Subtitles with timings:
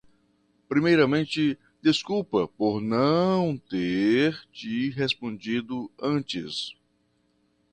[0.67, 6.75] Primeiramente, desculpa por não ter te respondido antes.